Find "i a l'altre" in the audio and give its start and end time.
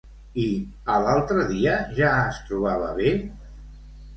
0.43-1.45